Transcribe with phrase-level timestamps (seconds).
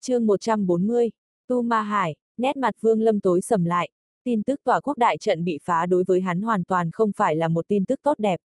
[0.00, 1.10] chương 140,
[1.48, 3.90] Tu Ma Hải, nét mặt Vương Lâm tối sầm lại,
[4.24, 7.36] tin tức tòa quốc đại trận bị phá đối với hắn hoàn toàn không phải
[7.36, 8.40] là một tin tức tốt đẹp.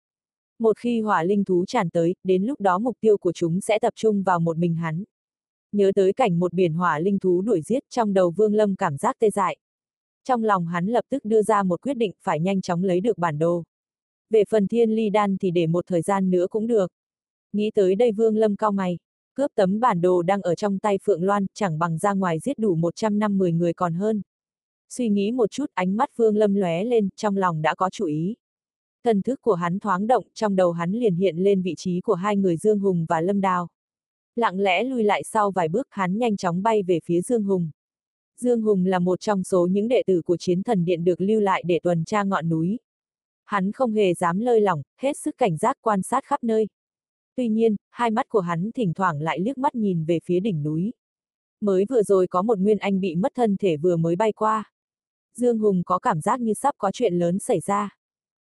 [0.60, 3.80] Một khi hỏa linh thú tràn tới, đến lúc đó mục tiêu của chúng sẽ
[3.80, 5.04] tập trung vào một mình hắn.
[5.72, 8.98] Nhớ tới cảnh một biển hỏa linh thú đuổi giết trong đầu Vương Lâm cảm
[8.98, 9.58] giác tê dại.
[10.24, 13.18] Trong lòng hắn lập tức đưa ra một quyết định phải nhanh chóng lấy được
[13.18, 13.64] bản đồ.
[14.30, 16.92] Về phần thiên ly đan thì để một thời gian nữa cũng được.
[17.54, 18.98] Nghĩ tới đây Vương Lâm cao mày.
[19.34, 22.60] Cướp tấm bản đồ đang ở trong tay Phượng Loan, chẳng bằng ra ngoài giết
[22.60, 24.22] đủ 150 người còn hơn.
[24.90, 28.06] Suy nghĩ một chút ánh mắt Phương Lâm lóe lên, trong lòng đã có chủ
[28.06, 28.36] ý.
[29.04, 32.14] Thần thức của hắn thoáng động, trong đầu hắn liền hiện lên vị trí của
[32.14, 33.70] hai người Dương Hùng và Lâm Đào.
[34.36, 37.72] Lặng lẽ lui lại sau vài bước hắn nhanh chóng bay về phía Dương Hùng.
[38.38, 41.40] Dương Hùng là một trong số những đệ tử của chiến thần điện được lưu
[41.40, 42.80] lại để tuần tra ngọn núi.
[43.46, 46.68] Hắn không hề dám lơi lỏng, hết sức cảnh giác quan sát khắp nơi.
[47.36, 50.64] Tuy nhiên, hai mắt của hắn thỉnh thoảng lại liếc mắt nhìn về phía đỉnh
[50.64, 50.94] núi.
[51.62, 54.72] Mới vừa rồi có một nguyên anh bị mất thân thể vừa mới bay qua.
[55.36, 57.98] Dương Hùng có cảm giác như sắp có chuyện lớn xảy ra.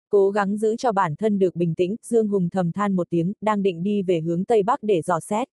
[0.10, 3.34] Cố gắng giữ cho bản thân được bình tĩnh, Dương Hùng thầm than một tiếng,
[3.42, 5.48] đang định đi về hướng Tây Bắc để dò xét.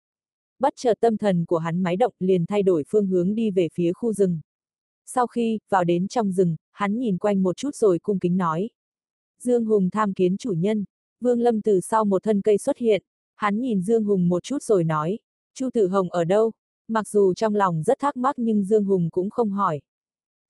[0.58, 3.68] Bất chợt tâm thần của hắn máy động liền thay đổi phương hướng đi về
[3.74, 4.40] phía khu rừng.
[5.06, 8.70] Sau khi, vào đến trong rừng, hắn nhìn quanh một chút rồi cung kính nói.
[9.38, 10.84] Dương Hùng tham kiến chủ nhân,
[11.20, 13.02] Vương Lâm từ sau một thân cây xuất hiện,
[13.42, 15.18] hắn nhìn Dương Hùng một chút rồi nói,
[15.54, 16.52] Chu Tử Hồng ở đâu?
[16.88, 19.80] Mặc dù trong lòng rất thắc mắc nhưng Dương Hùng cũng không hỏi.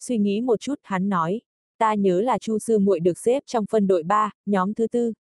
[0.01, 1.41] Suy nghĩ một chút, hắn nói,
[1.79, 5.13] ta nhớ là Chu sư muội được xếp trong phân đội 3, nhóm thứ tư.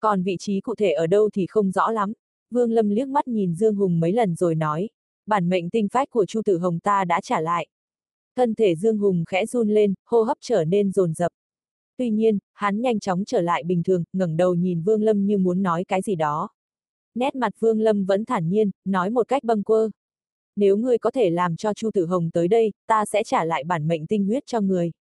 [0.00, 2.12] Còn vị trí cụ thể ở đâu thì không rõ lắm.
[2.50, 4.88] Vương Lâm liếc mắt nhìn Dương Hùng mấy lần rồi nói,
[5.26, 7.66] bản mệnh tinh phách của Chu Tử Hồng ta đã trả lại.
[8.36, 11.32] Thân thể Dương Hùng khẽ run lên, hô hấp trở nên rồn rập.
[11.96, 15.38] Tuy nhiên, hắn nhanh chóng trở lại bình thường, ngẩng đầu nhìn Vương Lâm như
[15.38, 16.48] muốn nói cái gì đó.
[17.14, 19.90] Nét mặt Vương Lâm vẫn thản nhiên, nói một cách bâng quơ.
[20.56, 23.64] Nếu ngươi có thể làm cho Chu Tử Hồng tới đây, ta sẽ trả lại
[23.64, 24.92] bản mệnh tinh huyết cho người.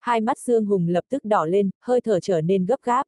[0.00, 3.06] Hai mắt Dương Hùng lập tức đỏ lên, hơi thở trở nên gấp gáp.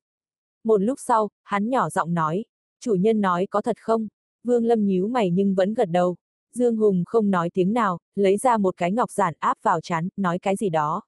[0.65, 2.45] Một lúc sau, hắn nhỏ giọng nói,
[2.81, 4.09] chủ nhân nói có thật không?
[4.45, 6.17] Vương Lâm nhíu mày nhưng vẫn gật đầu.
[6.53, 10.09] Dương Hùng không nói tiếng nào, lấy ra một cái ngọc giản áp vào chán,
[10.17, 11.03] nói cái gì đó.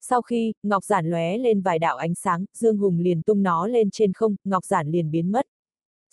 [0.00, 3.66] Sau khi, ngọc giản lóe lên vài đạo ánh sáng, Dương Hùng liền tung nó
[3.66, 5.46] lên trên không, ngọc giản liền biến mất.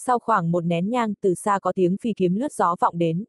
[0.08, 3.24] Sau khoảng một nén nhang, từ xa có tiếng phi kiếm lướt gió vọng đến.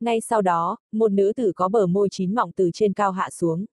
[0.00, 3.30] Ngay sau đó, một nữ tử có bờ môi chín mọng từ trên cao hạ
[3.30, 3.64] xuống.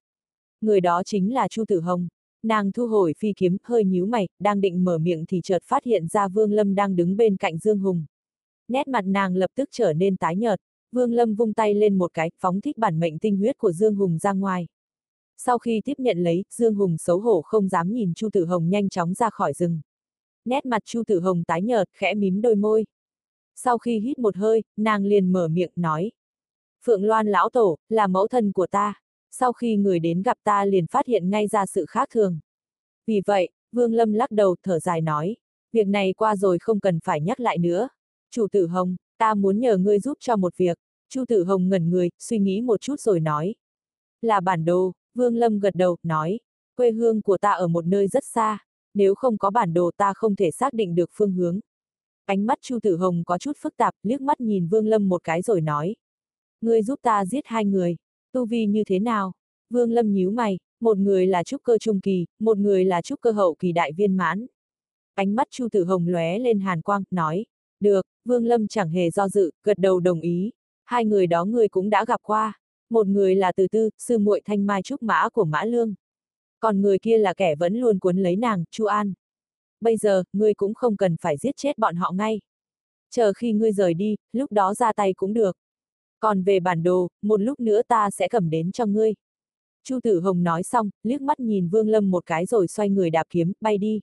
[0.62, 2.08] Người đó chính là Chu Tử Hồng.
[2.44, 5.84] Nàng thu hồi phi kiếm, hơi nhíu mày, đang định mở miệng thì chợt phát
[5.84, 8.06] hiện ra Vương Lâm đang đứng bên cạnh Dương Hùng.
[8.68, 10.60] Nét mặt nàng lập tức trở nên tái nhợt,
[10.92, 13.96] Vương Lâm vung tay lên một cái, phóng thích bản mệnh tinh huyết của Dương
[13.96, 14.68] Hùng ra ngoài.
[15.38, 18.70] Sau khi tiếp nhận lấy, Dương Hùng xấu hổ không dám nhìn Chu Tử Hồng
[18.70, 19.82] nhanh chóng ra khỏi rừng.
[20.46, 22.86] Nét mặt Chu Tử Hồng tái nhợt, khẽ mím đôi môi.
[23.56, 26.12] Sau khi hít một hơi, nàng liền mở miệng, nói.
[26.86, 28.94] Phượng Loan lão tổ, là mẫu thân của ta.
[29.32, 32.40] Sau khi người đến gặp ta liền phát hiện ngay ra sự khác thường.
[33.08, 35.36] Vì vậy, Vương Lâm lắc đầu, thở dài nói.
[35.72, 37.90] Việc này qua rồi không cần phải nhắc lại nữa.
[38.32, 40.78] Chủ tử Hồng, ta muốn nhờ ngươi giúp cho một việc.
[41.10, 43.56] Chu Tử Hồng ngẩn người, suy nghĩ một chút rồi nói.
[44.22, 46.40] Là bản đồ, Vương Lâm gật đầu, nói.
[46.76, 48.60] Quê hương của ta ở một nơi rất xa,
[48.94, 51.60] nếu không có bản đồ ta không thể xác định được phương hướng.
[52.26, 55.24] Ánh mắt Chu Tử Hồng có chút phức tạp, liếc mắt nhìn Vương Lâm một
[55.24, 55.96] cái rồi nói.
[56.62, 57.96] Ngươi giúp ta giết hai người,
[58.32, 59.34] tu vi như thế nào?
[59.70, 63.22] Vương Lâm nhíu mày, một người là trúc cơ trung kỳ, một người là trúc
[63.22, 64.46] cơ hậu kỳ đại viên mãn.
[65.16, 67.46] Ánh mắt Chu Tử Hồng lóe lên hàn quang, nói.
[67.80, 70.52] Được, Vương Lâm chẳng hề do dự, gật đầu đồng ý.
[70.86, 72.60] Hai người đó ngươi cũng đã gặp qua.
[72.90, 75.94] Một người là từ tư, sư muội thanh mai trúc mã của Mã Lương
[76.62, 79.14] còn người kia là kẻ vẫn luôn cuốn lấy nàng, Chu An.
[79.82, 82.42] Bây giờ, ngươi cũng không cần phải giết chết bọn họ ngay.
[83.10, 85.58] Chờ khi ngươi rời đi, lúc đó ra tay cũng được.
[86.20, 89.14] Còn về bản đồ, một lúc nữa ta sẽ cầm đến cho ngươi.
[89.84, 93.10] Chu Tử Hồng nói xong, liếc mắt nhìn Vương Lâm một cái rồi xoay người
[93.10, 94.02] đạp kiếm, bay đi.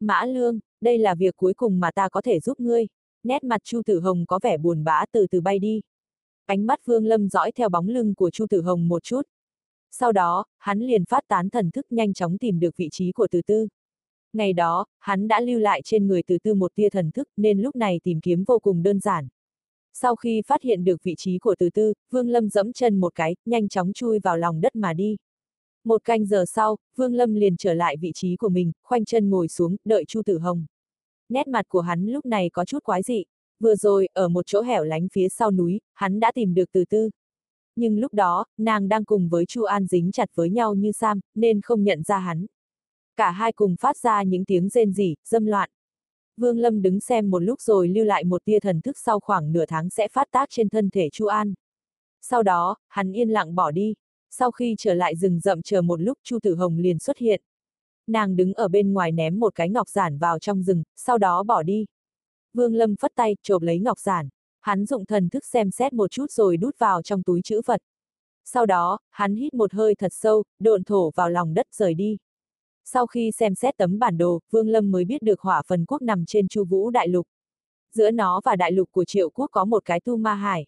[0.00, 2.86] Mã Lương, đây là việc cuối cùng mà ta có thể giúp ngươi.
[3.22, 5.80] Nét mặt Chu Tử Hồng có vẻ buồn bã từ từ bay đi.
[6.46, 9.22] Ánh mắt Vương Lâm dõi theo bóng lưng của Chu Tử Hồng một chút,
[9.98, 13.28] sau đó, hắn liền phát tán thần thức nhanh chóng tìm được vị trí của
[13.30, 13.68] từ tư.
[14.32, 17.62] Ngày đó, hắn đã lưu lại trên người từ tư một tia thần thức nên
[17.62, 19.28] lúc này tìm kiếm vô cùng đơn giản.
[19.92, 23.14] Sau khi phát hiện được vị trí của từ tư, Vương Lâm dẫm chân một
[23.14, 25.16] cái, nhanh chóng chui vào lòng đất mà đi.
[25.84, 29.30] Một canh giờ sau, Vương Lâm liền trở lại vị trí của mình, khoanh chân
[29.30, 30.66] ngồi xuống, đợi Chu Tử Hồng.
[31.28, 33.24] Nét mặt của hắn lúc này có chút quái dị.
[33.60, 36.84] Vừa rồi, ở một chỗ hẻo lánh phía sau núi, hắn đã tìm được từ
[36.84, 37.10] tư
[37.76, 41.20] nhưng lúc đó, nàng đang cùng với Chu An dính chặt với nhau như Sam,
[41.34, 42.46] nên không nhận ra hắn.
[43.16, 45.70] Cả hai cùng phát ra những tiếng rên rỉ, dâm loạn.
[46.36, 49.52] Vương Lâm đứng xem một lúc rồi lưu lại một tia thần thức sau khoảng
[49.52, 51.54] nửa tháng sẽ phát tác trên thân thể Chu An.
[52.20, 53.94] Sau đó, hắn yên lặng bỏ đi.
[54.30, 57.42] Sau khi trở lại rừng rậm chờ một lúc Chu Tử Hồng liền xuất hiện.
[58.06, 61.42] Nàng đứng ở bên ngoài ném một cái ngọc giản vào trong rừng, sau đó
[61.42, 61.86] bỏ đi.
[62.54, 64.28] Vương Lâm phất tay, chộp lấy ngọc giản.
[64.64, 67.80] Hắn dụng thần thức xem xét một chút rồi đút vào trong túi chữ vật.
[68.44, 72.16] Sau đó, hắn hít một hơi thật sâu, độn thổ vào lòng đất rời đi.
[72.84, 76.02] Sau khi xem xét tấm bản đồ, Vương Lâm mới biết được hỏa phần quốc
[76.02, 77.26] nằm trên Chu Vũ Đại Lục.
[77.92, 80.66] Giữa nó và đại lục của Triệu Quốc có một cái Tu Ma Hải.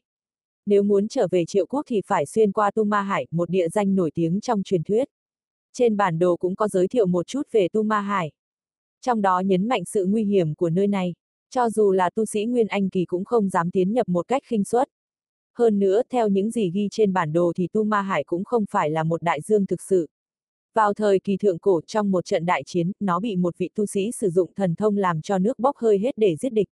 [0.66, 3.68] Nếu muốn trở về Triệu Quốc thì phải xuyên qua Tu Ma Hải, một địa
[3.68, 5.08] danh nổi tiếng trong truyền thuyết.
[5.72, 8.32] Trên bản đồ cũng có giới thiệu một chút về Tu Ma Hải.
[9.00, 11.14] Trong đó nhấn mạnh sự nguy hiểm của nơi này.
[11.50, 14.42] Cho dù là tu sĩ Nguyên Anh Kỳ cũng không dám tiến nhập một cách
[14.46, 14.88] khinh suất.
[15.58, 18.64] Hơn nữa, theo những gì ghi trên bản đồ thì Tu Ma Hải cũng không
[18.70, 20.08] phải là một đại dương thực sự.
[20.74, 23.86] Vào thời kỳ thượng cổ trong một trận đại chiến, nó bị một vị tu
[23.86, 26.68] sĩ sử dụng thần thông làm cho nước bốc hơi hết để giết địch.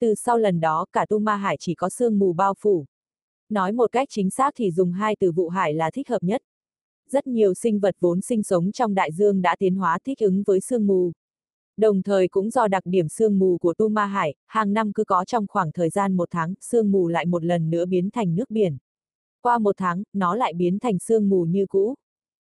[0.00, 2.84] Từ sau lần đó, cả Tu Ma Hải chỉ có sương mù bao phủ.
[3.48, 6.42] Nói một cách chính xác thì dùng hai từ vụ hải là thích hợp nhất.
[7.08, 10.42] Rất nhiều sinh vật vốn sinh sống trong đại dương đã tiến hóa thích ứng
[10.46, 11.12] với sương mù.
[11.76, 15.04] Đồng thời cũng do đặc điểm sương mù của Tu Ma Hải, hàng năm cứ
[15.04, 18.34] có trong khoảng thời gian một tháng, sương mù lại một lần nữa biến thành
[18.34, 18.76] nước biển.
[19.42, 21.94] Qua một tháng, nó lại biến thành sương mù như cũ.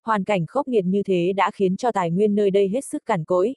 [0.05, 3.05] Hoàn cảnh khốc nghiệt như thế đã khiến cho tài nguyên nơi đây hết sức
[3.07, 3.55] cằn cỗi.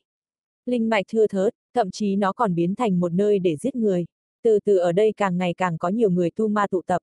[0.66, 4.06] Linh mạch thưa thớt, thậm chí nó còn biến thành một nơi để giết người.
[4.44, 7.02] Từ từ ở đây càng ngày càng có nhiều người tu ma tụ tập.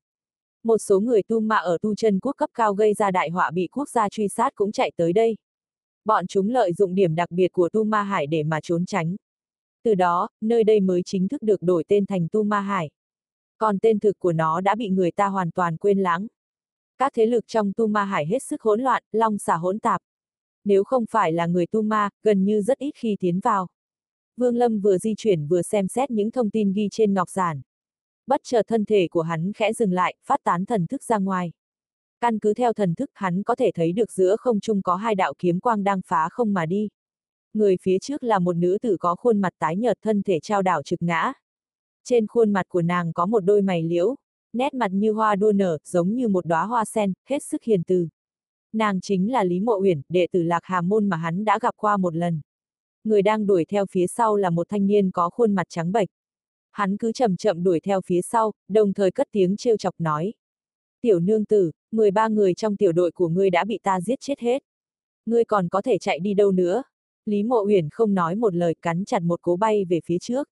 [0.64, 3.50] Một số người tu ma ở tu chân quốc cấp cao gây ra đại họa
[3.50, 5.36] bị quốc gia truy sát cũng chạy tới đây.
[6.04, 9.16] Bọn chúng lợi dụng điểm đặc biệt của Tu Ma Hải để mà trốn tránh.
[9.82, 12.90] Từ đó, nơi đây mới chính thức được đổi tên thành Tu Ma Hải.
[13.58, 16.26] Còn tên thực của nó đã bị người ta hoàn toàn quên lãng.
[16.98, 20.00] Các thế lực trong Tu Ma Hải hết sức hỗn loạn, long xả hỗn tạp.
[20.64, 23.68] Nếu không phải là người Tu Ma, gần như rất ít khi tiến vào.
[24.36, 27.62] Vương Lâm vừa di chuyển vừa xem xét những thông tin ghi trên ngọc giản.
[28.26, 31.52] Bất chợt thân thể của hắn khẽ dừng lại, phát tán thần thức ra ngoài.
[32.24, 35.14] Căn cứ theo thần thức hắn có thể thấy được giữa không trung có hai
[35.14, 36.88] đạo kiếm quang đang phá không mà đi.
[37.54, 40.62] Người phía trước là một nữ tử có khuôn mặt tái nhợt thân thể trao
[40.62, 41.32] đảo trực ngã.
[42.04, 44.14] Trên khuôn mặt của nàng có một đôi mày liễu,
[44.52, 47.82] nét mặt như hoa đua nở, giống như một đóa hoa sen, hết sức hiền
[47.82, 48.08] từ.
[48.72, 51.74] Nàng chính là Lý Mộ Uyển, đệ tử Lạc Hà Môn mà hắn đã gặp
[51.76, 52.40] qua một lần.
[53.04, 56.08] Người đang đuổi theo phía sau là một thanh niên có khuôn mặt trắng bệch.
[56.72, 60.32] Hắn cứ chậm chậm đuổi theo phía sau, đồng thời cất tiếng trêu chọc nói.
[61.04, 64.40] Tiểu nương tử, 13 người trong tiểu đội của ngươi đã bị ta giết chết
[64.40, 64.62] hết.
[65.26, 66.82] Ngươi còn có thể chạy đi đâu nữa?
[67.26, 70.48] Lý Mộ Uyển không nói một lời cắn chặt một cố bay về phía trước.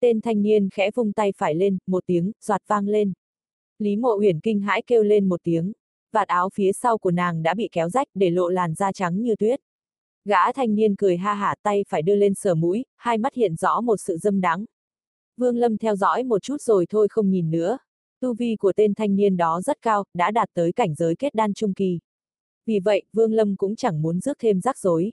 [0.00, 3.12] Tên thanh niên khẽ vung tay phải lên, một tiếng, giọt vang lên.
[3.78, 5.72] Lý Mộ Uyển kinh hãi kêu lên một tiếng.
[6.12, 9.22] Vạt áo phía sau của nàng đã bị kéo rách để lộ làn da trắng
[9.22, 9.60] như tuyết.
[10.24, 13.56] Gã thanh niên cười ha hả tay phải đưa lên sờ mũi, hai mắt hiện
[13.56, 14.64] rõ một sự dâm đắng.
[15.36, 17.78] Vương Lâm theo dõi một chút rồi thôi không nhìn nữa.
[18.22, 21.34] Tu vi của tên thanh niên đó rất cao, đã đạt tới cảnh giới kết
[21.34, 21.98] đan trung kỳ.
[22.66, 25.12] Vì vậy, Vương Lâm cũng chẳng muốn rước thêm rắc rối.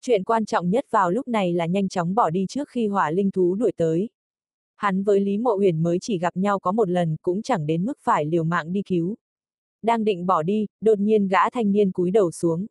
[0.00, 3.10] Chuyện quan trọng nhất vào lúc này là nhanh chóng bỏ đi trước khi hỏa
[3.10, 4.08] linh thú đuổi tới.
[4.76, 7.84] Hắn với Lý Mộ Huyền mới chỉ gặp nhau có một lần cũng chẳng đến
[7.84, 9.14] mức phải liều mạng đi cứu.
[9.82, 12.66] Đang định bỏ đi, đột nhiên gã thanh niên cúi đầu xuống.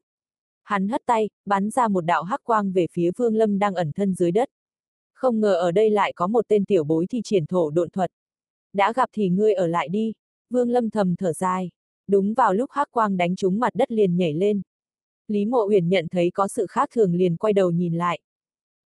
[0.63, 3.91] Hắn hất tay, bắn ra một đạo hắc quang về phía Vương Lâm đang ẩn
[3.91, 4.49] thân dưới đất.
[5.13, 8.11] Không ngờ ở đây lại có một tên tiểu bối thi triển thổ độn thuật.
[8.73, 10.13] Đã gặp thì ngươi ở lại đi.
[10.49, 11.69] Vương Lâm thầm thở dài.
[12.07, 14.61] Đúng vào lúc hắc quang đánh trúng mặt đất liền nhảy lên.
[15.27, 18.19] Lý Mộ Uyển nhận thấy có sự khác thường liền quay đầu nhìn lại.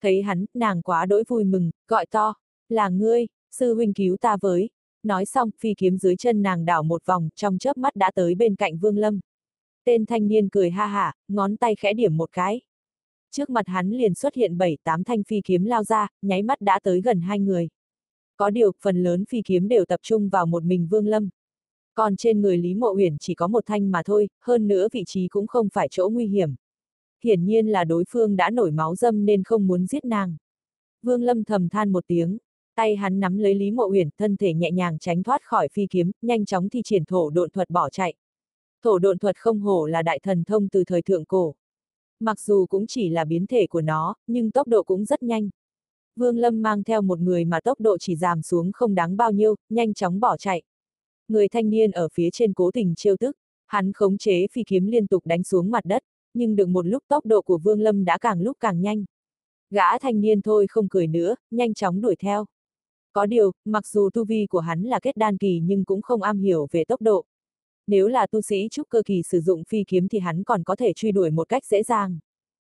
[0.02, 2.35] Thấy hắn, nàng quá đỗi vui mừng, gọi to,
[2.69, 4.71] là ngươi, sư huynh cứu ta với.
[5.02, 8.35] Nói xong, phi kiếm dưới chân nàng đảo một vòng, trong chớp mắt đã tới
[8.35, 9.21] bên cạnh Vương Lâm.
[9.85, 12.61] Tên thanh niên cười ha hả, ngón tay khẽ điểm một cái.
[13.31, 16.61] Trước mặt hắn liền xuất hiện bảy tám thanh phi kiếm lao ra, nháy mắt
[16.61, 17.69] đã tới gần hai người.
[18.37, 21.28] Có điều, phần lớn phi kiếm đều tập trung vào một mình Vương Lâm.
[21.95, 25.05] Còn trên người Lý Mộ Uyển chỉ có một thanh mà thôi, hơn nữa vị
[25.07, 26.55] trí cũng không phải chỗ nguy hiểm.
[27.25, 30.37] Hiển nhiên là đối phương đã nổi máu dâm nên không muốn giết nàng.
[31.02, 32.38] Vương Lâm thầm than một tiếng,
[32.75, 35.87] tay hắn nắm lấy Lý Mộ Uyển, thân thể nhẹ nhàng tránh thoát khỏi phi
[35.90, 38.14] kiếm, nhanh chóng thi triển thổ độn thuật bỏ chạy.
[38.83, 41.55] Thổ độn thuật không hổ là đại thần thông từ thời thượng cổ.
[42.21, 45.50] Mặc dù cũng chỉ là biến thể của nó, nhưng tốc độ cũng rất nhanh.
[46.16, 49.32] Vương Lâm mang theo một người mà tốc độ chỉ giảm xuống không đáng bao
[49.32, 50.62] nhiêu, nhanh chóng bỏ chạy.
[51.28, 54.87] Người thanh niên ở phía trên cố tình trêu tức, hắn khống chế phi kiếm
[54.87, 56.02] liên tục đánh xuống mặt đất,
[56.35, 59.04] nhưng được một lúc tốc độ của Vương Lâm đã càng lúc càng nhanh.
[59.70, 62.46] Gã thanh niên thôi không cười nữa, nhanh chóng đuổi theo.
[63.12, 66.23] Có điều, mặc dù tu vi của hắn là kết đan kỳ nhưng cũng không
[66.23, 67.25] am hiểu về tốc độ.
[67.87, 70.76] Nếu là tu sĩ trúc cơ kỳ sử dụng phi kiếm thì hắn còn có
[70.76, 72.18] thể truy đuổi một cách dễ dàng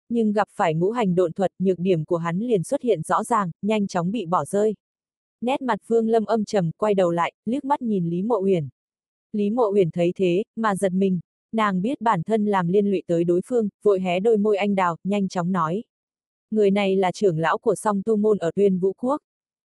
[0.09, 3.25] nhưng gặp phải ngũ hành độn thuật, nhược điểm của hắn liền xuất hiện rõ
[3.25, 4.75] ràng, nhanh chóng bị bỏ rơi.
[5.41, 8.69] Nét mặt Vương Lâm âm trầm, quay đầu lại, liếc mắt nhìn Lý Mộ Uyển.
[9.33, 11.21] Lý Mộ Uyển thấy thế, mà giật mình,
[11.53, 14.75] nàng biết bản thân làm liên lụy tới đối phương, vội hé đôi môi anh
[14.75, 15.83] đào, nhanh chóng nói.
[16.51, 19.21] Người này là trưởng lão của song tu môn ở tuyên vũ quốc.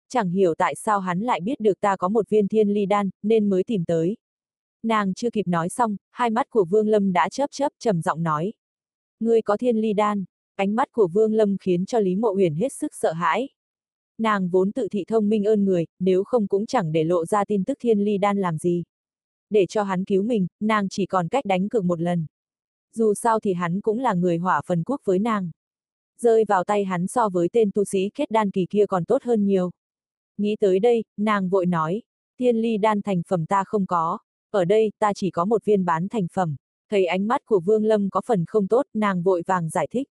[0.10, 3.10] Chẳng hiểu tại sao hắn lại biết được ta có một viên thiên ly đan,
[3.24, 4.18] nên mới tìm tới.
[4.84, 8.24] Nàng chưa kịp nói xong, hai mắt của Vương Lâm đã chớp chớp trầm giọng
[8.24, 8.54] nói.
[9.20, 12.56] Ngươi có thiên ly đan, ánh mắt của Vương Lâm khiến cho Lý Mộ Huyền
[12.56, 13.50] hết sức sợ hãi.
[14.18, 17.46] Nàng vốn tự thị thông minh ơn người, nếu không cũng chẳng để lộ ra
[17.46, 18.84] tin tức thiên ly đan làm gì.
[19.50, 22.26] Để cho hắn cứu mình, nàng chỉ còn cách đánh cược một lần.
[22.94, 25.52] Dù sao thì hắn cũng là người hỏa phần quốc với nàng.
[26.20, 29.24] Rơi vào tay hắn so với tên tu sĩ kết đan kỳ kia còn tốt
[29.24, 29.72] hơn nhiều.
[30.38, 32.02] Nghĩ tới đây, nàng vội nói,
[32.40, 34.18] thiên ly đan thành phẩm ta không có,
[34.52, 36.56] ở đây ta chỉ có một viên bán thành phẩm.
[36.90, 40.08] Thấy ánh mắt của Vương Lâm có phần không tốt, nàng vội vàng giải thích.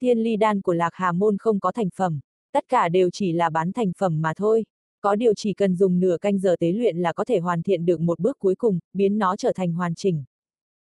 [0.00, 2.20] Thiên ly đan của Lạc Hà Môn không có thành phẩm,
[2.52, 4.64] tất cả đều chỉ là bán thành phẩm mà thôi.
[5.00, 7.86] Có điều chỉ cần dùng nửa canh giờ tế luyện là có thể hoàn thiện
[7.86, 10.24] được một bước cuối cùng, biến nó trở thành hoàn chỉnh.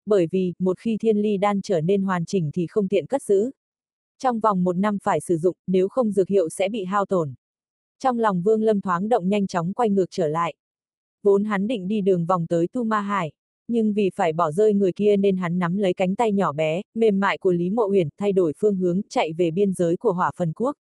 [0.07, 3.23] Bởi vì, một khi thiên ly đan trở nên hoàn chỉnh thì không tiện cất
[3.23, 3.51] giữ.
[4.19, 7.35] Trong vòng một năm phải sử dụng, nếu không dược hiệu sẽ bị hao tổn.
[7.99, 10.55] Trong lòng Vương Lâm thoáng động nhanh chóng quay ngược trở lại.
[11.23, 13.33] Vốn hắn định đi đường vòng tới Tu Ma Hải,
[13.69, 16.83] nhưng vì phải bỏ rơi người kia nên hắn nắm lấy cánh tay nhỏ bé,
[16.95, 20.13] mềm mại của Lý Mộ Uyển, thay đổi phương hướng, chạy về biên giới của
[20.13, 20.77] Hỏa Phần Quốc.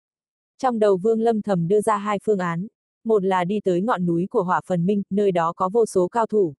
[0.59, 2.67] Trong đầu Vương Lâm thầm đưa ra hai phương án,
[3.05, 6.09] một là đi tới ngọn núi của Hỏa Phần Minh, nơi đó có vô số
[6.09, 6.55] cao thủ.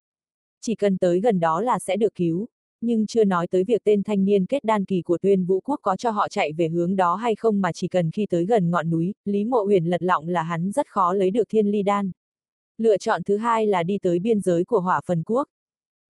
[0.60, 2.48] Chỉ cần tới gần đó là sẽ được cứu,
[2.80, 5.80] nhưng chưa nói tới việc tên thanh niên kết đan kỳ của tuyên vũ quốc
[5.82, 8.70] có cho họ chạy về hướng đó hay không mà chỉ cần khi tới gần
[8.70, 11.82] ngọn núi, Lý Mộ Huyền lật lọng là hắn rất khó lấy được thiên ly
[11.82, 12.10] đan.
[12.78, 15.48] Lựa chọn thứ hai là đi tới biên giới của hỏa phần quốc.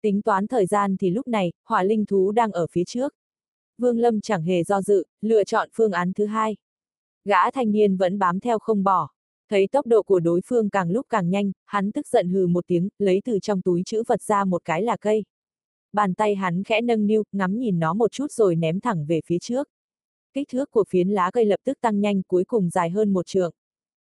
[0.03, 3.15] Tính toán thời gian thì lúc này, hỏa linh thú đang ở phía trước.
[3.79, 6.57] Vương Lâm chẳng hề do dự, lựa chọn phương án thứ hai.
[7.25, 9.09] Gã thanh niên vẫn bám theo không bỏ.
[9.49, 12.67] Thấy tốc độ của đối phương càng lúc càng nhanh, hắn tức giận hừ một
[12.67, 15.25] tiếng, lấy từ trong túi chữ vật ra một cái là cây
[15.93, 19.21] bàn tay hắn khẽ nâng niu, ngắm nhìn nó một chút rồi ném thẳng về
[19.27, 19.69] phía trước.
[20.33, 23.27] Kích thước của phiến lá cây lập tức tăng nhanh cuối cùng dài hơn một
[23.27, 23.55] trượng.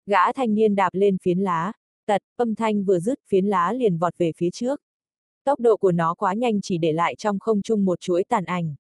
[0.06, 1.74] Gã thanh niên đạp lên phiến lá,
[2.06, 4.82] tật, âm thanh vừa dứt phiến lá liền vọt về phía trước.
[5.44, 8.46] Tốc độ của nó quá nhanh chỉ để lại trong không trung một chuỗi tàn
[8.46, 8.76] ảnh.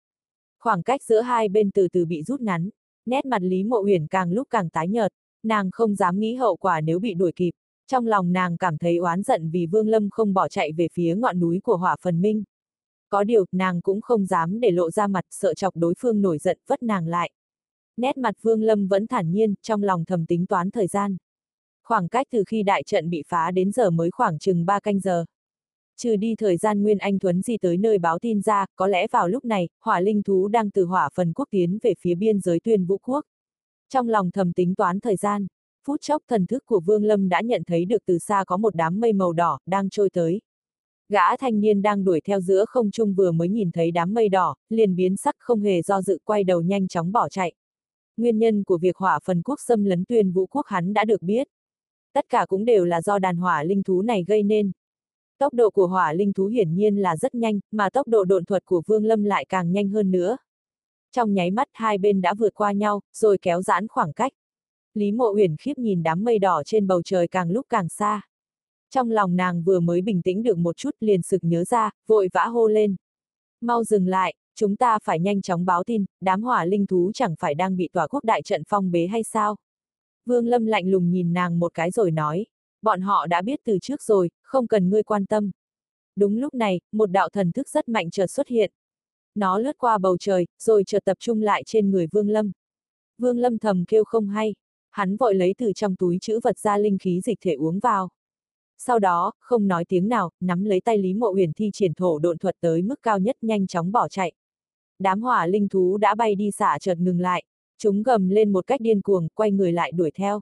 [0.59, 2.69] Khoảng cách giữa hai bên từ từ bị rút ngắn,
[3.05, 5.11] nét mặt Lý Mộ Huyền càng lúc càng tái nhợt,
[5.43, 7.51] nàng không dám nghĩ hậu quả nếu bị đuổi kịp.
[7.87, 11.15] Trong lòng nàng cảm thấy oán giận vì Vương Lâm không bỏ chạy về phía
[11.15, 12.43] ngọn núi của hỏa phần minh.
[13.09, 16.37] Có điều, nàng cũng không dám để lộ ra mặt, sợ chọc đối phương nổi
[16.37, 17.31] giận, vất nàng lại.
[17.97, 21.17] Nét mặt Vương Lâm vẫn thản nhiên, trong lòng thầm tính toán thời gian.
[21.83, 24.99] Khoảng cách từ khi đại trận bị phá đến giờ mới khoảng chừng 3 canh
[24.99, 25.25] giờ.
[26.01, 29.07] Trừ đi thời gian Nguyên Anh Thuấn di tới nơi báo tin ra, có lẽ
[29.07, 32.39] vào lúc này, hỏa linh thú đang từ hỏa phần quốc tiến về phía biên
[32.39, 33.25] giới tuyên vũ quốc.
[33.89, 35.47] Trong lòng thầm tính toán thời gian,
[35.87, 38.75] phút chốc thần thức của Vương Lâm đã nhận thấy được từ xa có một
[38.75, 40.41] đám mây màu đỏ, đang trôi tới.
[41.09, 44.29] Gã thanh niên đang đuổi theo giữa không trung vừa mới nhìn thấy đám mây
[44.29, 47.53] đỏ, liền biến sắc không hề do dự quay đầu nhanh chóng bỏ chạy.
[48.17, 51.21] Nguyên nhân của việc hỏa phần quốc xâm lấn tuyên vũ quốc hắn đã được
[51.21, 51.47] biết.
[52.13, 54.71] Tất cả cũng đều là do đàn hỏa linh thú này gây nên.
[55.39, 58.45] Tốc độ của hỏa linh thú hiển nhiên là rất nhanh, mà tốc độ độn
[58.45, 60.37] thuật của Vương Lâm lại càng nhanh hơn nữa.
[61.11, 64.31] Trong nháy mắt hai bên đã vượt qua nhau, rồi kéo giãn khoảng cách.
[64.93, 68.21] Lý Mộ Uyển khiếp nhìn đám mây đỏ trên bầu trời càng lúc càng xa.
[68.89, 72.29] Trong lòng nàng vừa mới bình tĩnh được một chút liền sực nhớ ra, vội
[72.33, 72.95] vã hô lên.
[73.61, 77.35] Mau dừng lại, chúng ta phải nhanh chóng báo tin, đám hỏa linh thú chẳng
[77.39, 79.55] phải đang bị tòa quốc đại trận phong bế hay sao?
[80.25, 82.45] Vương Lâm lạnh lùng nhìn nàng một cái rồi nói,
[82.81, 85.51] bọn họ đã biết từ trước rồi, không cần ngươi quan tâm.
[86.15, 88.71] Đúng lúc này, một đạo thần thức rất mạnh chợt xuất hiện.
[89.35, 92.51] Nó lướt qua bầu trời, rồi chợt tập trung lại trên người Vương Lâm.
[93.17, 94.55] Vương Lâm thầm kêu không hay,
[94.89, 98.09] hắn vội lấy từ trong túi chữ vật ra linh khí dịch thể uống vào.
[98.77, 102.19] Sau đó, không nói tiếng nào, nắm lấy tay Lý Mộ Huyền thi triển thổ
[102.19, 104.33] độn thuật tới mức cao nhất nhanh chóng bỏ chạy.
[104.99, 107.43] Đám hỏa linh thú đã bay đi xả chợt ngừng lại,
[107.77, 110.41] chúng gầm lên một cách điên cuồng, quay người lại đuổi theo.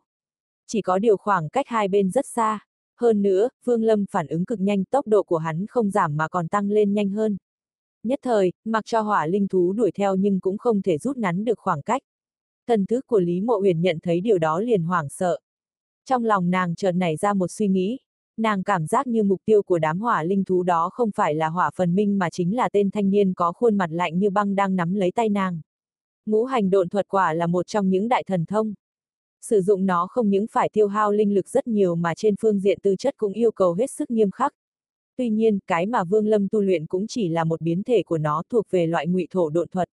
[0.67, 2.59] Chỉ có điều khoảng cách hai bên rất xa.
[3.00, 6.27] Hơn nữa, Vương Lâm phản ứng cực nhanh, tốc độ của hắn không giảm mà
[6.27, 7.38] còn tăng lên nhanh hơn.
[8.03, 11.45] Nhất thời, mặc cho hỏa linh thú đuổi theo nhưng cũng không thể rút ngắn
[11.45, 12.01] được khoảng cách.
[12.67, 15.39] Thần thức của Lý Mộ Huyền nhận thấy điều đó liền hoảng sợ.
[16.05, 18.00] Trong lòng nàng chợt nảy ra một suy nghĩ,
[18.38, 21.50] nàng cảm giác như mục tiêu của đám hỏa linh thú đó không phải là
[21.50, 24.55] hỏa phần minh mà chính là tên thanh niên có khuôn mặt lạnh như băng
[24.55, 25.62] đang nắm lấy tay nàng.
[26.25, 28.74] Ngũ hành độn thuật quả là một trong những đại thần thông.
[29.41, 32.60] Sử dụng nó không những phải tiêu hao linh lực rất nhiều mà trên phương
[32.60, 34.53] diện tư chất cũng yêu cầu hết sức nghiêm khắc.
[35.17, 38.17] Tuy nhiên, cái mà Vương Lâm tu luyện cũng chỉ là một biến thể của
[38.17, 39.89] nó thuộc về loại ngụy thổ độn thuật.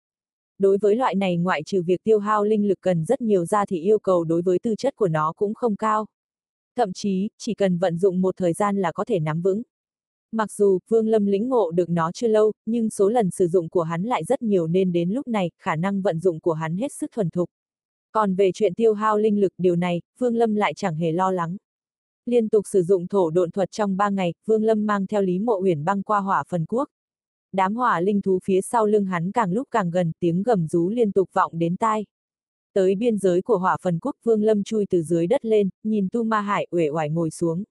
[0.60, 3.66] Đối với loại này ngoại trừ việc tiêu hao linh lực cần rất nhiều ra
[3.66, 6.06] thì yêu cầu đối với tư chất của nó cũng không cao.
[6.76, 9.62] Thậm chí, chỉ cần vận dụng một thời gian là có thể nắm vững.
[10.32, 13.70] Mặc dù Vương Lâm lĩnh ngộ được nó chưa lâu, nhưng số lần sử dụng
[13.70, 16.78] của hắn lại rất nhiều nên đến lúc này, khả năng vận dụng của hắn
[16.78, 17.50] hết sức thuần thục.
[18.14, 21.32] Còn về chuyện tiêu hao linh lực điều này, Vương Lâm lại chẳng hề lo
[21.32, 21.58] lắng.
[22.26, 25.40] Liên tục sử dụng thổ độn thuật trong 3 ngày, Vương Lâm mang theo Lý
[25.40, 26.90] Mộ Uyển băng qua hỏa phần quốc.
[27.52, 30.90] Đám hỏa linh thú phía sau lưng hắn càng lúc càng gần, tiếng gầm rú
[30.90, 32.06] liên tục vọng đến tai.
[32.74, 36.08] Tới biên giới của hỏa phần quốc Vương Lâm chui từ dưới đất lên, nhìn
[36.12, 37.64] Tu Ma Hải uể oải ngồi xuống.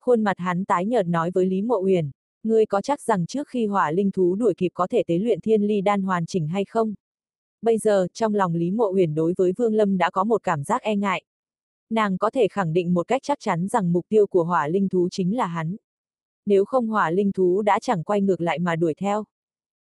[0.00, 2.10] Khuôn mặt hắn tái nhợt nói với Lý Mộ Uyển,
[2.42, 5.40] ngươi có chắc rằng trước khi hỏa linh thú đuổi kịp có thể tế luyện
[5.40, 6.94] thiên ly đan hoàn chỉnh hay không?
[7.62, 10.64] Bây giờ, trong lòng Lý Mộ Huyền đối với Vương Lâm đã có một cảm
[10.64, 11.24] giác e ngại.
[11.90, 14.88] Nàng có thể khẳng định một cách chắc chắn rằng mục tiêu của hỏa linh
[14.88, 15.76] thú chính là hắn.
[16.46, 19.24] Nếu không hỏa linh thú đã chẳng quay ngược lại mà đuổi theo.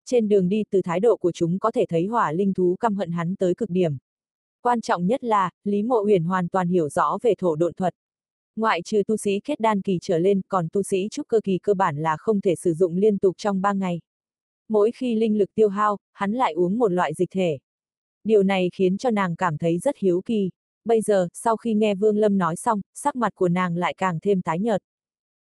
[0.05, 2.95] Trên đường đi từ thái độ của chúng có thể thấy hỏa linh thú căm
[2.95, 3.97] hận hắn tới cực điểm.
[4.63, 7.95] Quan trọng nhất là, Lý Mộ Huyền hoàn toàn hiểu rõ về thổ độn thuật.
[8.57, 11.59] Ngoại trừ tu sĩ kết đan kỳ trở lên, còn tu sĩ trúc cơ kỳ
[11.59, 14.01] cơ bản là không thể sử dụng liên tục trong 3 ngày.
[14.73, 17.59] Mỗi khi linh lực tiêu hao, hắn lại uống một loại dịch thể.
[18.25, 20.51] Điều này khiến cho nàng cảm thấy rất hiếu kỳ.
[20.85, 24.19] Bây giờ, sau khi nghe Vương Lâm nói xong, sắc mặt của nàng lại càng
[24.23, 24.83] thêm tái nhợt.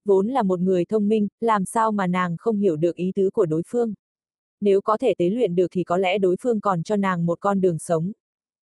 [0.06, 3.30] Vốn là một người thông minh, làm sao mà nàng không hiểu được ý tứ
[3.30, 3.94] của đối phương.
[4.62, 7.40] Nếu có thể tế luyện được thì có lẽ đối phương còn cho nàng một
[7.42, 8.12] con đường sống.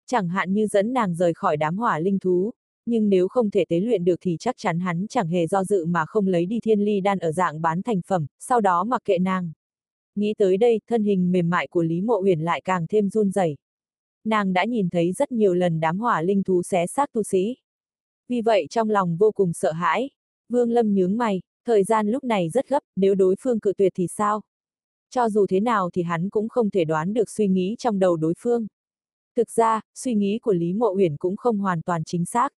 [0.06, 2.52] Chẳng hạn như dẫn nàng rời khỏi đám hỏa linh thú,
[2.86, 5.86] nhưng nếu không thể tế luyện được thì chắc chắn hắn chẳng hề do dự
[5.86, 9.02] mà không lấy đi thiên ly đan ở dạng bán thành phẩm, sau đó mặc
[9.04, 9.52] kệ nàng.
[10.14, 13.30] Nghĩ tới đây, thân hình mềm mại của Lý Mộ Uyển lại càng thêm run
[13.30, 13.56] rẩy.
[14.24, 17.56] Nàng đã nhìn thấy rất nhiều lần đám hỏa linh thú xé xác tu sĩ.
[18.28, 20.10] Vì vậy trong lòng vô cùng sợ hãi.
[20.48, 23.92] Vương Lâm nhướng mày, thời gian lúc này rất gấp, nếu đối phương cự tuyệt
[23.96, 24.42] thì sao?
[25.10, 28.16] Cho dù thế nào thì hắn cũng không thể đoán được suy nghĩ trong đầu
[28.16, 28.66] đối phương.
[29.36, 32.52] Thực ra, suy nghĩ của Lý Mộ Uyển cũng không hoàn toàn chính xác.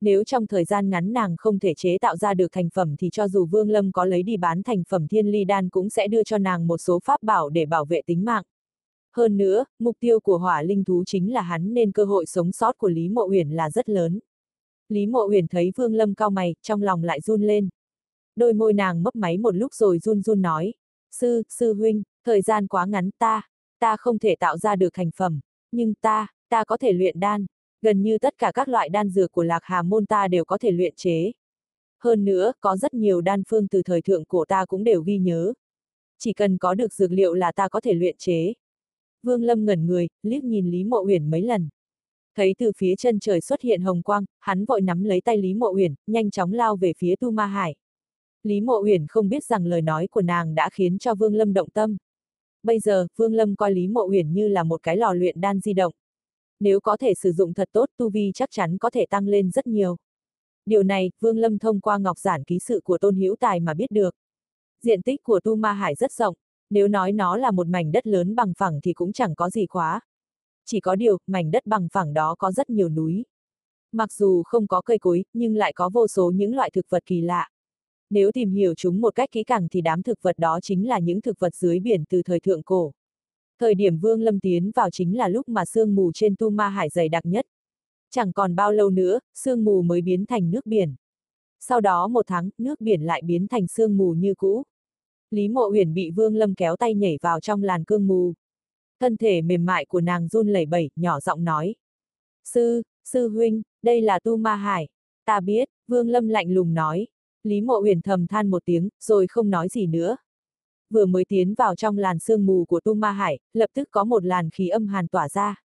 [0.00, 3.08] Nếu trong thời gian ngắn nàng không thể chế tạo ra được thành phẩm thì
[3.12, 6.08] cho dù Vương Lâm có lấy đi bán thành phẩm thiên ly đan cũng sẽ
[6.08, 8.44] đưa cho nàng một số pháp bảo để bảo vệ tính mạng.
[9.16, 12.52] Hơn nữa, mục tiêu của hỏa linh thú chính là hắn nên cơ hội sống
[12.52, 14.18] sót của Lý Mộ Uyển là rất lớn.
[14.88, 17.68] Lý Mộ Uyển thấy Vương Lâm cao mày, trong lòng lại run lên.
[18.36, 20.74] Đôi môi nàng mấp máy một lúc rồi run run nói,
[21.10, 23.42] sư, sư huynh, thời gian quá ngắn ta,
[23.78, 25.40] ta không thể tạo ra được thành phẩm,
[25.72, 27.46] nhưng ta, ta có thể luyện đan,
[27.82, 30.58] gần như tất cả các loại đan dược của lạc hà môn ta đều có
[30.58, 31.32] thể luyện chế.
[31.98, 35.18] Hơn nữa, có rất nhiều đan phương từ thời thượng cổ ta cũng đều ghi
[35.18, 35.52] nhớ.
[36.18, 38.52] Chỉ cần có được dược liệu là ta có thể luyện chế.
[39.22, 41.68] Vương Lâm ngẩn người, liếc nhìn Lý Mộ Uyển mấy lần.
[42.36, 45.54] Thấy từ phía chân trời xuất hiện hồng quang, hắn vội nắm lấy tay Lý
[45.54, 47.74] Mộ Uyển, nhanh chóng lao về phía Tu Ma Hải.
[48.42, 51.52] Lý Mộ Uyển không biết rằng lời nói của nàng đã khiến cho Vương Lâm
[51.52, 51.96] động tâm.
[52.62, 55.60] Bây giờ, Vương Lâm coi Lý Mộ Uyển như là một cái lò luyện đan
[55.60, 55.92] di động.
[56.60, 59.50] Nếu có thể sử dụng thật tốt tu vi chắc chắn có thể tăng lên
[59.50, 59.96] rất nhiều.
[60.66, 63.74] Điều này, Vương Lâm thông qua ngọc giản ký sự của Tôn Hữu Tài mà
[63.74, 64.14] biết được.
[64.82, 66.34] Diện tích của Tu Ma Hải rất rộng,
[66.70, 69.66] nếu nói nó là một mảnh đất lớn bằng phẳng thì cũng chẳng có gì
[69.66, 70.00] quá.
[70.64, 73.24] Chỉ có điều, mảnh đất bằng phẳng đó có rất nhiều núi.
[73.92, 77.06] Mặc dù không có cây cối, nhưng lại có vô số những loại thực vật
[77.06, 77.50] kỳ lạ.
[78.10, 80.98] Nếu tìm hiểu chúng một cách kỹ càng thì đám thực vật đó chính là
[80.98, 82.92] những thực vật dưới biển từ thời thượng cổ.
[83.60, 86.68] Thời điểm Vương Lâm tiến vào chính là lúc mà sương mù trên Tu Ma
[86.68, 87.46] Hải dày đặc nhất.
[88.10, 90.94] Chẳng còn bao lâu nữa, sương mù mới biến thành nước biển.
[91.60, 94.62] Sau đó một tháng, nước biển lại biến thành sương mù như cũ.
[95.30, 98.34] Lý Mộ Huyền bị Vương Lâm kéo tay nhảy vào trong làn cương mù.
[99.00, 101.74] Thân thể mềm mại của nàng run lẩy bẩy, nhỏ giọng nói.
[102.44, 104.88] Sư, sư huynh, đây là Tu Ma Hải.
[105.24, 107.06] Ta biết, Vương Lâm lạnh lùng nói.
[107.44, 110.16] Lý Mộ Huyền thầm than một tiếng, rồi không nói gì nữa
[110.90, 114.04] vừa mới tiến vào trong làn sương mù của Tu Ma Hải, lập tức có
[114.04, 115.62] một làn khí âm hàn tỏa ra.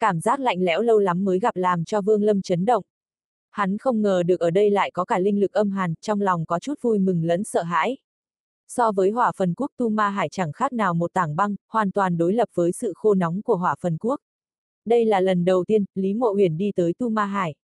[0.00, 2.84] Cảm giác lạnh lẽo lâu lắm mới gặp làm cho Vương Lâm chấn động.
[3.50, 6.46] Hắn không ngờ được ở đây lại có cả linh lực âm hàn, trong lòng
[6.46, 7.96] có chút vui mừng lẫn sợ hãi.
[8.68, 11.90] So với hỏa phần quốc Tu Ma Hải chẳng khác nào một tảng băng, hoàn
[11.90, 14.20] toàn đối lập với sự khô nóng của hỏa phần quốc.
[14.84, 17.54] Đây là lần đầu tiên, Lý Mộ Huyền đi tới Tu Ma Hải.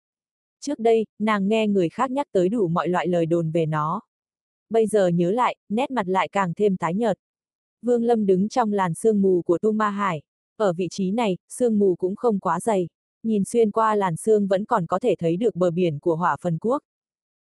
[0.61, 4.01] Trước đây, nàng nghe người khác nhắc tới đủ mọi loại lời đồn về nó
[4.73, 7.19] bây giờ nhớ lại, nét mặt lại càng thêm tái nhợt.
[7.83, 10.23] Vương Lâm đứng trong làn sương mù của Tu Ma Hải.
[10.57, 12.89] Ở vị trí này, sương mù cũng không quá dày.
[13.23, 16.37] Nhìn xuyên qua làn sương vẫn còn có thể thấy được bờ biển của hỏa
[16.41, 16.83] phần quốc.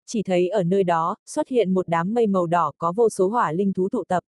[0.05, 3.27] Chỉ thấy ở nơi đó, xuất hiện một đám mây màu đỏ có vô số
[3.27, 4.23] hỏa linh thú tụ tập.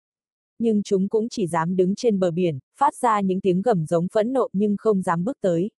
[0.59, 4.09] Nhưng chúng cũng chỉ dám đứng trên bờ biển, phát ra những tiếng gầm giống
[4.13, 5.71] phẫn nộ nhưng không dám bước tới.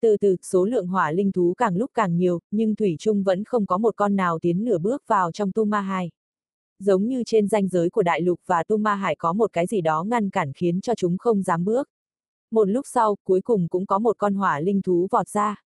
[0.00, 3.44] Từ từ, số lượng hỏa linh thú càng lúc càng nhiều, nhưng Thủy Trung vẫn
[3.44, 6.10] không có một con nào tiến nửa bước vào trong Tu Ma Hải
[6.78, 9.66] giống như trên ranh giới của đại lục và tu ma hải có một cái
[9.66, 11.88] gì đó ngăn cản khiến cho chúng không dám bước.
[12.50, 15.62] Một lúc sau, cuối cùng cũng có một con hỏa linh thú vọt ra.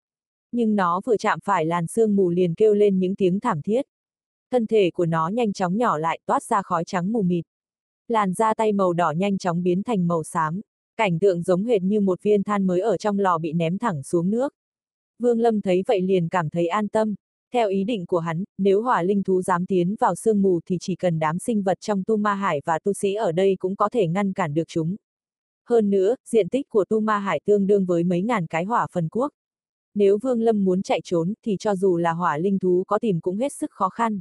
[0.53, 3.87] Nhưng nó vừa chạm phải làn sương mù liền kêu lên những tiếng thảm thiết.
[4.51, 7.45] Thân thể của nó nhanh chóng nhỏ lại toát ra khói trắng mù mịt.
[8.09, 10.61] Làn da tay màu đỏ nhanh chóng biến thành màu xám.
[10.97, 14.03] Cảnh tượng giống hệt như một viên than mới ở trong lò bị ném thẳng
[14.03, 14.55] xuống nước.
[15.19, 17.15] Vương Lâm thấy vậy liền cảm thấy an tâm.
[17.53, 20.77] Theo ý định của hắn, nếu hỏa linh thú dám tiến vào sương mù thì
[20.81, 23.77] chỉ cần đám sinh vật trong tu ma hải và tu sĩ ở đây cũng
[23.77, 24.97] có thể ngăn cản được chúng.
[25.69, 28.87] Hơn nữa, diện tích của tu ma hải tương đương với mấy ngàn cái hỏa
[28.93, 29.33] phần quốc.
[29.95, 33.21] Nếu Vương Lâm muốn chạy trốn thì cho dù là hỏa linh thú có tìm
[33.21, 34.21] cũng hết sức khó khăn.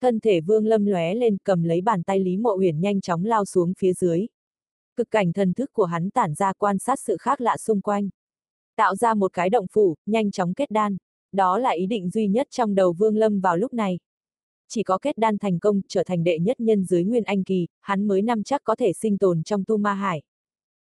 [0.00, 3.24] Thân thể Vương Lâm lóe lên cầm lấy bàn tay Lý Mộ Uyển nhanh chóng
[3.24, 4.26] lao xuống phía dưới.
[4.96, 8.08] Cực cảnh thần thức của hắn tản ra quan sát sự khác lạ xung quanh.
[8.76, 10.96] Tạo ra một cái động phủ, nhanh chóng kết đan.
[11.34, 13.98] Đó là ý định duy nhất trong đầu Vương Lâm vào lúc này.
[14.68, 17.66] Chỉ có kết đan thành công, trở thành đệ nhất nhân dưới Nguyên Anh Kỳ,
[17.80, 20.22] hắn mới năm chắc có thể sinh tồn trong tu ma hải.